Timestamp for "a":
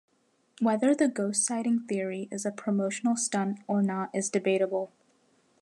2.43-2.51